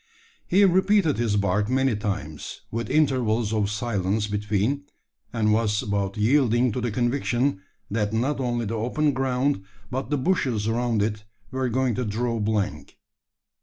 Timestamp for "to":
6.71-6.81, 11.93-12.03